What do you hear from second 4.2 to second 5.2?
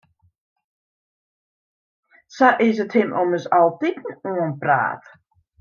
oanpraat.